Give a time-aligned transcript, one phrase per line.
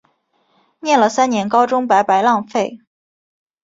[0.79, 2.79] 念了三年高中白白浪费